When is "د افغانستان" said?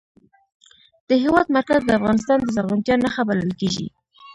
1.85-2.37